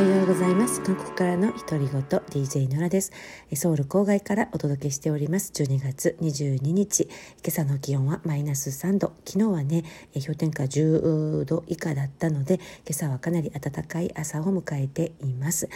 [0.00, 0.80] はようございます。
[0.80, 3.12] 韓国からの独り言 DJ のらです。
[3.54, 5.52] ソウル郊外からお届けしております。
[5.52, 7.02] 12月22日。
[7.02, 7.10] 今
[7.48, 9.12] 朝の気温はマイナス3度。
[9.26, 9.84] 昨日はね
[10.14, 15.68] 氷点下10度以下だったので今朝はかなり暖かい朝を迎えています。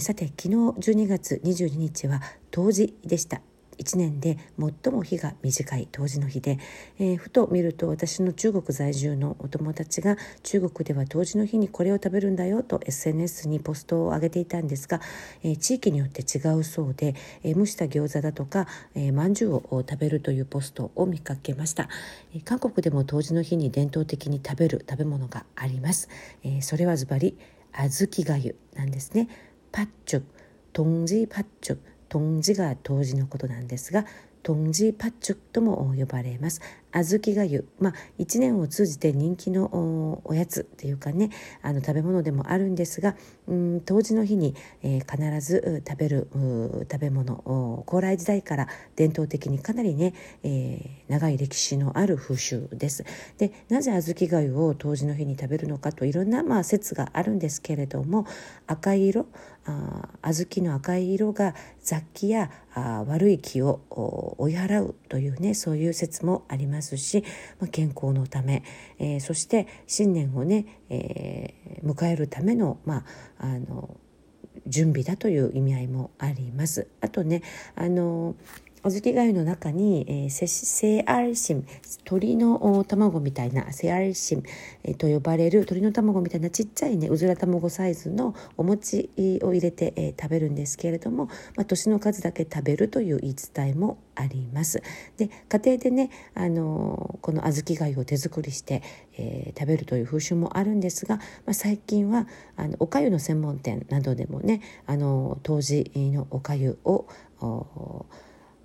[0.00, 3.40] さて昨日12月22日は冬至でした。
[3.82, 6.58] 1年で最も日が短い冬至の日で、
[6.98, 15.00] えー、ふと見ると私の中国在住のお友達が中国では冬至の日にこれを食べるんだよと SNS にポストを上げていたんですが、
[15.42, 21.88] えー、地域によって違うそうで、えー、蒸した餃子だとか、えー、まんじゅうを食べるというポストを見かけました、
[22.34, 26.08] えー、韓国でも冬至の日に伝統的に食べる食べ物があります、
[26.44, 27.36] えー、それはズバリ
[27.72, 29.28] 小豆がゆなんですね。
[29.72, 30.22] パッチュ
[30.72, 31.78] トンジーパッチュ
[32.12, 34.04] トンジが冬至のことなんですが
[34.42, 36.60] トンジパッチュとも呼ばれます。
[36.92, 41.30] 小豆がゆまあ一年を通じて人気のおやつっていうかね
[41.62, 46.28] あの食べ物でもあるんですがうん冬至の日に、えー、必ず食べる
[46.90, 53.04] 食べ物高麗時代から伝統的にかなりね、えー、長い歴史のある風習です。
[53.38, 58.26] でなぜ小豆がゆを冬至の日に食べるのかといろんな、まあ、説があるんですけれども
[58.66, 59.28] 赤い色
[59.64, 63.80] あ小豆の赤い色が雑気やあ悪い気を
[64.38, 67.24] 追い払うというねそういう説もありますし、
[67.60, 68.64] まあ、健康のため、
[68.98, 73.04] えー、そして新年をね、えー、迎えるための,、ま
[73.38, 73.96] あ、あの
[74.66, 76.88] 準備だという意味合いもあります。
[77.00, 77.42] あとね
[77.74, 78.36] あの
[78.84, 81.64] 小豆がゆの中に、えー、セアルシム
[82.04, 84.42] 鳥の卵みたいなセアルシム、
[84.82, 89.10] えー、と呼ばれる鳥の卵みたいなちっちゃいねうずら卵サイズのお餅
[89.42, 94.82] を入れて、えー、食べるんですけれども、まあ、年の数だけ食べるという言い伝えもあります。
[95.16, 98.82] で家庭でね、あのこの小豆がゆを手作りして、
[99.16, 101.22] えー、食べるという風習もあるんですが、ま
[101.52, 107.06] あ、最近はあのおかゆの専門店などでもねあの当時のおかゆを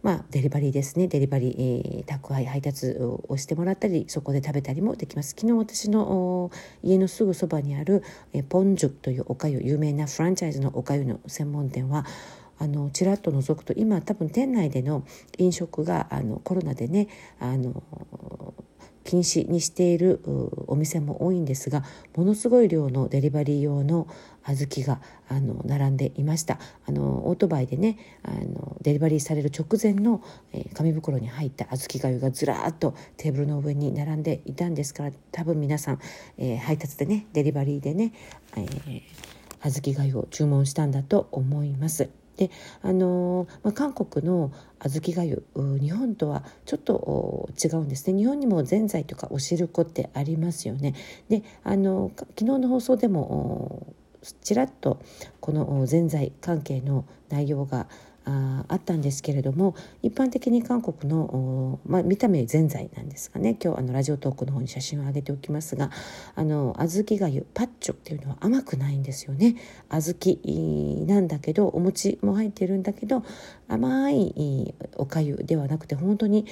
[0.07, 1.09] まあ、デリバリーですね。
[1.09, 5.31] デリバリー、宅配配達をしてもらったりそこで食べたりもできます。
[5.37, 6.49] 昨日私の
[6.81, 8.01] 家のすぐそばにある、
[8.31, 12.05] え、ポンジュというおかゆ有名なフランチャイズのおかゆの専門店は
[12.57, 15.03] あのちらっと覗くと今多分店内での
[15.39, 17.09] 飲食があのコロナでね
[17.41, 17.83] あの
[19.03, 20.21] 禁止にしている
[20.67, 21.83] お店も多いんですが
[22.15, 24.07] ものすごい量のデリバリー用の
[24.55, 26.59] 小豆があの並んでいました。
[26.85, 35.99] あのオートバイでねあのデリバリーされる直前の、えー、紙袋に入った小豆がゆがずらーっとテーブルの上に並んでいたんですから多分皆さん、
[36.37, 38.13] えー、配達でねデリバリーでね、
[38.55, 39.01] えー、
[39.61, 42.09] 小豆がゆを注文したんだと思います。
[42.37, 42.51] で
[42.83, 45.43] あのまあ、韓国の小豆がゆ
[45.81, 48.17] 日本とはちょっと違うんですね。
[48.17, 50.93] 日本にもぜんざいとかお汁粉ってありますよね。
[51.29, 53.95] であの昨日の放送でも
[54.33, 54.99] ちらっと
[55.39, 57.87] この全財関係の内容が
[58.27, 59.73] ああったんですけれども
[60.03, 63.57] 一般的に韓国の、まあ、見た目ぜんざいなんですがね。
[63.63, 65.89] 今日あのラジオトークの方に写真を上げておきますが
[66.35, 69.55] あの小豆がゆパッチョっていうのは甘くないんですよね。
[69.89, 70.13] 小
[70.45, 73.23] 豆なんだけどお餅も入っているんだけど
[73.69, 76.45] 甘いおかゆではなくて本当に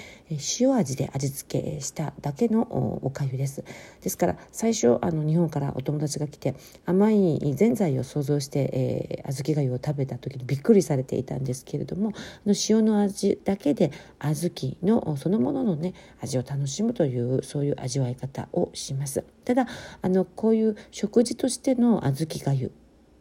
[0.59, 2.61] 塩味で味付けしただけの
[3.03, 3.65] おかゆです。
[4.01, 11.64] ですから最初あの日本からお友達が来て甘いぜんざいを想像して、えー、小豆がゆを食べた時にびっくりされていたんです。
[11.65, 12.13] けれども
[12.45, 19.23] の塩の味だけで小豆のそのもののね味を楽しむというそういう味わい方をします。
[19.43, 19.67] ただ
[20.01, 22.71] あのこういう食事としての小豆がゆ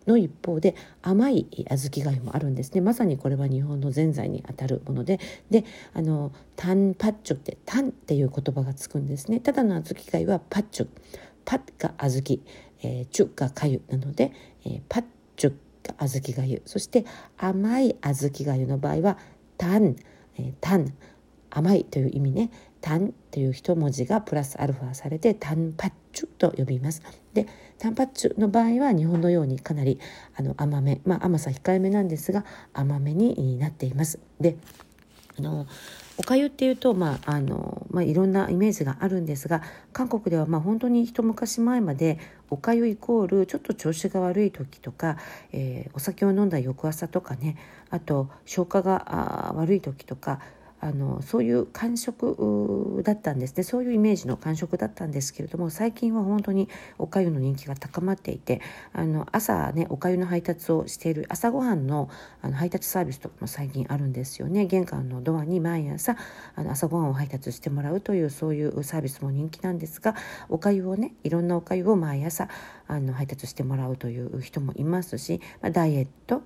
[0.06, 2.81] の一方で甘い小豆がゆもあるんですね。
[2.81, 5.19] まさにこれは日本のぜんざいにあたるもので
[5.50, 9.41] であのタンパッチョってタンっていう言葉がつくんですね。
[9.41, 10.88] ただの小豆がゆはパッチョ。
[11.44, 12.41] パッが小豆、
[12.82, 14.32] えー、チュがかゆなので、
[14.65, 15.05] えー、パッ
[15.37, 15.53] チョ
[15.93, 17.05] 小豆がゆそして
[17.37, 19.19] 甘い小豆がゆの場合は
[19.59, 19.97] タン、
[20.37, 20.95] えー、タン
[21.50, 22.50] 甘いという意味ね
[22.81, 27.03] タンという一文字がプラスアルファされてタンパッチュと呼びます。
[27.32, 27.47] で
[27.79, 29.99] タンパッチュの場合は日本のようにかなり
[30.37, 34.19] あの甘め、まあ、甘さ控えめなんですが甘めになっています。
[34.38, 34.56] で
[35.38, 35.67] あの
[36.16, 39.62] おかゆっていうと、まああのまあ、いろんなイメージがあるんですが
[39.93, 42.19] 韓国ではまあ本当に一昔前まで
[42.50, 45.16] おかゆイコールちょっと調子が悪い時とか、
[45.52, 47.56] えー、お酒を飲んだ翌朝とかね
[47.90, 50.40] あと消化が悪い時とか
[50.84, 53.56] あのそういう感触だったんです。
[53.56, 58.60] ねそういうイメージの感触だったんですけれども最近は本当におかゆの人気が高まっていて
[58.92, 62.10] あの朝ねおかゆの配達をしている朝ごはんの
[62.42, 64.66] あの配達サービスとかも最近あるんですよね。
[64.66, 66.19] 玄関のドアに毎朝
[66.54, 70.14] あの朝ごはんを配達してもらうというそういうサービスも人気なんですが
[70.50, 72.48] おかゆをねいろんなおかゆを毎朝
[72.86, 76.42] あの配達してもらうという人もいますし、まあ、ダイエット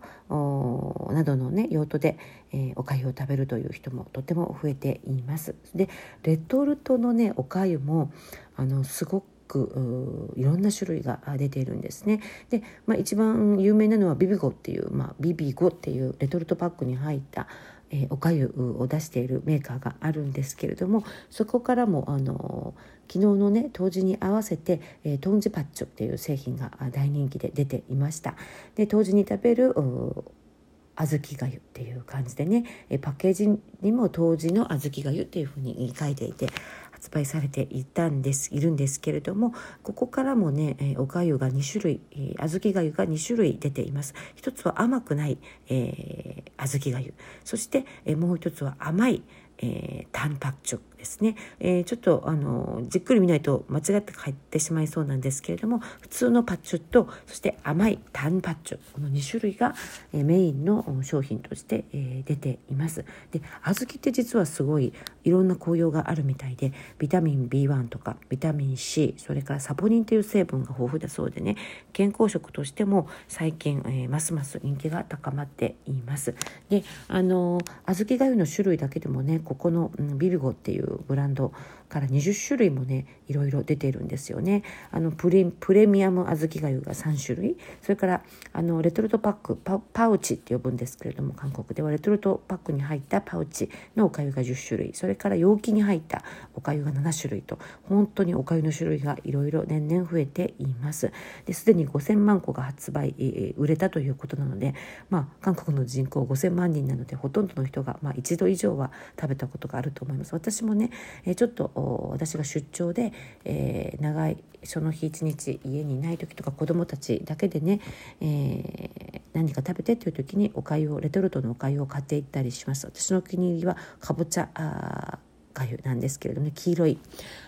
[1.13, 2.19] などのね用途で、
[2.53, 5.55] えー、おかゆを食べるという人もとても増えています。
[5.75, 5.89] で
[6.23, 8.13] レトルトのねおかゆも
[8.57, 12.21] あのすごくいろんな種類が出ているんですね。
[12.51, 17.49] で、まあ、一番有名なのはビビゴっていう、まあ、ビビゴっていうレトルトパックに入った
[17.91, 22.75] えー、おかゆを出しているメーカーがあるんですけれどもそこからもあの
[23.09, 28.35] 昨日のね冬至に合わせて、えー、トンジパッチョっていう製品が大人気で出ていました。
[28.75, 32.65] で冬至に食べる小豆がゆっていう感じでね
[33.01, 33.49] パッケージ
[33.83, 36.49] にも当時の小豆がゆっていうふうに書いていて
[36.91, 42.01] 発売されていたんですいるんですけれどもここからもねおかゆが2種類
[42.41, 44.15] 小豆がゆが2種類出ています。
[44.35, 45.39] 一つは甘くない、
[45.69, 47.15] えー、小豆がゆ
[47.45, 49.23] そして、えもう一つは甘い、
[49.59, 50.81] えー、タンパクチョ。
[51.09, 59.75] ですね、えー、ちょっとあのじっくり見ないと間違って入ってしまいそうなんですけれども普通のパッチョとそして甘いタンパッチョこの2種類が、
[60.13, 63.05] え、メインの商品として、え、出ています。
[63.33, 64.93] で小豆って実はすごい
[65.25, 71.57] いろんな効用があるみたいでビタミン B1 とかビタミン C それからサポニンという成分が豊富だそうでね
[71.93, 76.35] 健康食としても最近、えー、ますます人気が高まっています。
[76.69, 81.53] であの小豆がゆの種類だけでもねここの、うん、ビビゴっていうブランド
[81.89, 84.63] から20種類もねいろいろ出てるんですよね。
[84.91, 87.57] あのプレプレミアム小豆がゆが3種類。
[87.83, 88.23] それから
[88.53, 94.95] あのレトルトパックパパウチって呼ぶんですけれども韓国ではレトルトパックに入ったパウチのおかゆが10種類。
[94.95, 96.23] それから容器に入った
[96.55, 101.13] おかゆが7種類と本当におかゆの種類がいろいろ年々増えています。
[101.47, 104.75] ですでに5000万個が発売、えー、売れたということなので
[105.11, 110.35] まあ韓国の人口5000万人なのでほとんどの人が、まあ、一度以上は食べたことがあると思います。
[110.35, 110.91] 私もね、
[111.25, 111.71] え、ちょっと
[112.11, 113.13] 私が出張で、
[113.45, 117.81] えー、長いその日一日家にいない時とか子どもたちだけでね、
[118.21, 122.87] えー、何か食べてっていう時におかゆをレトルトのおかゆを買っていったりします。
[122.87, 125.19] 私のお気に入りはかぼちゃ
[125.59, 126.99] かゆなんですけれどもね黄色い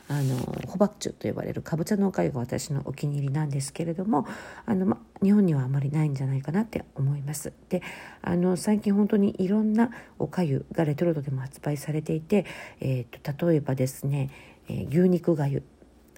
[0.09, 0.37] あの
[0.67, 4.27] ホバッチュと呼ばれるかぼちゃのおかゆが私のお気に入りなんですけれども
[4.67, 7.53] あの、ま、日本にはあまりないんじゃないかなって思います。
[7.69, 7.83] で
[8.23, 12.45] あの最近本当にいろんなおかゆがレトルトでも発売されていて、
[12.81, 14.31] えーと、例えばですね、
[14.69, 15.63] えー、牛肉がゆ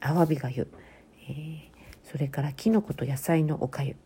[0.00, 0.69] アワビがゆ、
[1.29, 3.97] えー、それからきのこと野菜のおかゆ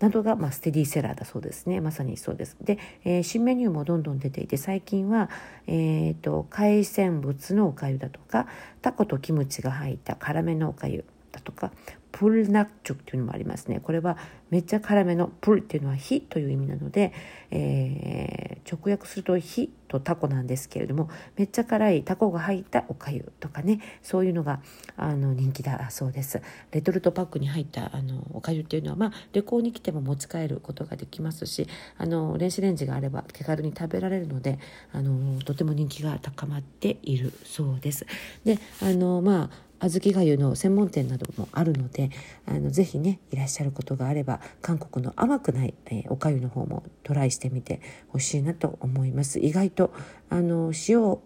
[0.00, 1.80] などが、まあ、ステディセラーだそうですね。
[1.80, 2.56] まさにそうです。
[2.60, 5.30] で、えー、新メニューもどんどん出ていて最近は、
[5.66, 8.46] えーと、海鮮物のおかゆだとか
[8.82, 11.04] タコとキムチが入った辛めのおかゆ。
[11.32, 11.72] だとか
[12.12, 13.80] プルナッチョっていうのもありますね。
[13.80, 14.16] これは
[14.50, 17.12] めっちゃ辛めのプルっていうのは火という意味なので、
[17.50, 24.60] えー、直訳すると火とタコなんですけれどもめっちゃ辛いタコが入ったおかゆとかねそういうのが
[24.96, 26.42] あの人気だそうです。
[26.72, 34.58] レトルトパックに入ったあのおかゆっていうのはまあ旅行に来ても持ち帰ることができますしあの電子レンジがあれば手軽に食べられるので
[34.92, 38.06] あのとても人気が高まっているそうです。
[38.44, 42.10] であのまあ小豆がゆの専門店などもあるので
[42.46, 49.92] あのぜひねいらっしゃることがあれば韓国の甘くない、えー、おかゆの方もトライしてみてほしいなと思います意外と
[50.28, 51.20] あの塩を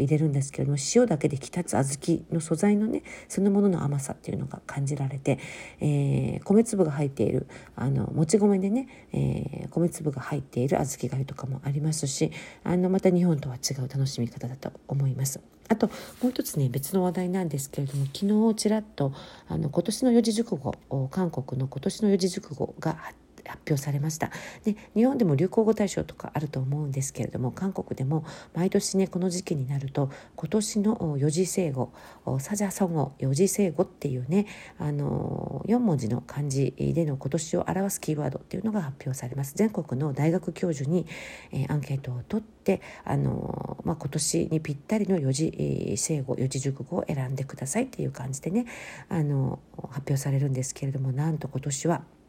[0.00, 5.38] 入れるんですけれども塩だけで引き立つ小豆の素材のねそのものの甘さっていうのが感じられて、
[5.80, 12.32] えー、米粒が入っているあのもち米でね、えー、米粒が入っている小豆がゆとかもありますし
[12.64, 15.40] あのまた日本とは違う楽しみ方だと思います。
[15.70, 15.86] あと
[16.20, 19.12] もう一つね別の話題なんですけれども昨日ちらっと
[19.48, 20.74] あの今年の四字熟語
[21.10, 23.14] 韓国の今年の四字熟語が発
[23.46, 24.30] 発表されました。
[24.64, 31.92] で日本でも流行語大賞とかあると思うんですけれども韓国でも毎年ねこの時期になると今年の四字聖語
[32.38, 34.46] サジャソ語四字聖語っていうね
[34.78, 39.54] あの4文字の漢字での今年を表すキーワードっていうのが発表されます。
[39.56, 41.06] 全国の大学教授に、
[41.52, 48.66] えー、アンケートを取ってあの、まあ、今年にぴったりの四字聖語四字熟語を選んでくださいっていう感じでね
[49.08, 52.02] あの発表されるんですけれどもなんと今年は「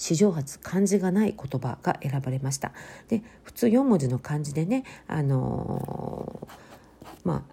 [0.00, 2.72] 史上初漢字がない言葉が選ばれました。
[3.08, 7.44] で普通4文字の漢字でねあのー、ま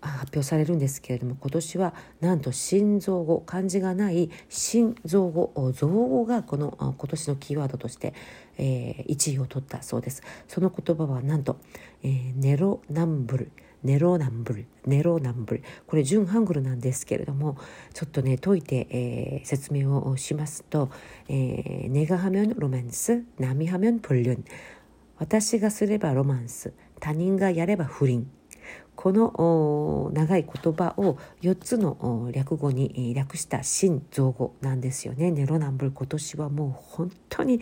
[0.00, 8.12] あ発表されるんですけれども今年はなんと心臓語漢字がない心臓語造語がこの今年のキーワードとして、
[8.58, 10.24] えー、1位を取ったそうです。
[10.48, 11.58] その言葉はなんと、
[12.02, 13.52] えー、ネロナンブル。
[13.84, 15.62] ネロナンブルネロナンブル。
[15.86, 17.56] これ純ハングルなんですけれども
[17.92, 20.90] ちょっとね解いて、えー、説明をしますと、
[21.28, 24.44] えー、ネガハメンロマンスナミハメンプルン。
[25.16, 28.28] 私がすればロマンス他人がやれば不倫。
[28.96, 35.30] この長い言葉を4つの略語に略した新造語なんですよね。
[35.30, 37.60] ネロナンブル今年はもう本当に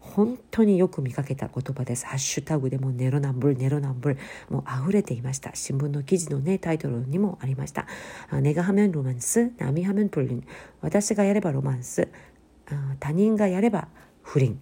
[0.00, 2.06] 本当によく見かけた言葉です。
[2.06, 5.50] ハッシュタグでもネロナンブル、ネロナンブル、もう溢れていました。
[5.54, 7.86] 新聞の記事のね、タイトルにもありました。
[8.32, 10.44] ネガハメンロマンス、ナミハメンプリン。
[10.80, 12.08] 私がやればロマンス、
[13.00, 13.88] 他人がやれば
[14.22, 14.60] 不倫。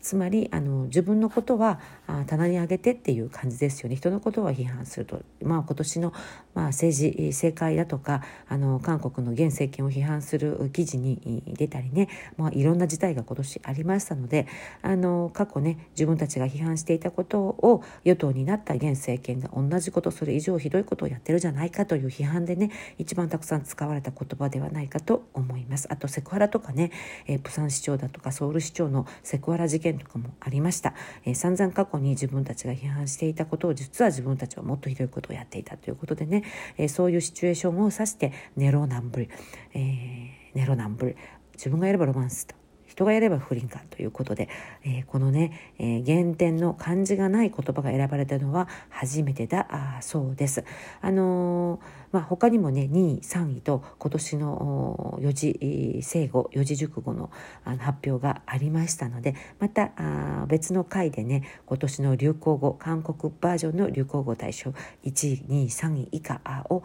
[0.00, 3.96] つまりあの自分のことはあ棚に上げてっていう感じですよね。
[3.96, 6.12] 人のことは批判すると、まあ、今年の、
[6.54, 14.46] まあ、政治政界だとかあの韓国の現政権を批判する記事に出たりね、まあ、いろんな事態が今年ありましたので
[14.82, 25.88] あの過去ね自分たちが批判していたことを与党になった現政権が同じことそれ以上ひどいことをやってるじゃないかという批判でね一番たくさん使われた言葉ではないかと思います。
[25.90, 26.90] あとセクハラとかね、
[27.26, 36.44] えー、プサン市長だとかソウル市長のセクハラ事件とかもありました、えー、散々過去に自分たちが批判していたことを実は自分たちはもっとひどいことをやっていたということでね、
[36.76, 39.28] えー、そういうシチュエーションを指してネロナンブル、
[39.74, 41.16] えー、ネロナンブル。
[41.54, 42.57] 自分がやればロマンスと。
[42.98, 44.48] 人がやれば不倫かということで、
[44.82, 50.64] えー、このね、えー、原点の漢字がない言葉が選ばれたのは初めてだそうです。
[51.00, 57.30] あのー、まあ、他にもね2位3位と今年の四字生語四字熟語の
[57.64, 64.70] 発表がありましたのでまたあ別の回でね今年の流行語韓国バージョンの流行語大賞
[65.04, 66.40] 1位2位3位以下
[66.70, 66.82] を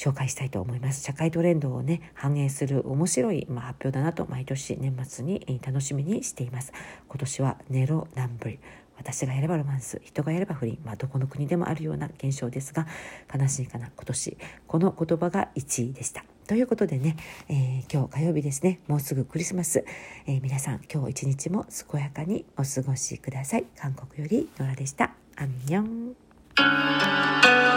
[0.00, 1.02] 紹介したいと思います。
[1.02, 6.72] 社会トレンドをね反映する面白い、まあ、発表だなと毎年年末に楽しみにしています。
[7.06, 8.58] 今年はネロナンブル
[8.96, 12.86] 私がやればロマンス人がやれば不倫、まあ、どこの国でもあるような現象ですが
[13.34, 14.38] 悲しいかな今年。
[14.66, 16.24] この言葉が1位でした。
[16.46, 17.16] ということでね、
[17.48, 18.80] えー、今日火曜日ですね。
[18.88, 19.84] もうすぐクリスマス、
[20.26, 23.66] えー、皆さん今日一日も健やかにお過ごしください。
[23.76, 25.12] 韓国よりノラでした。
[25.36, 27.69] アンニョン。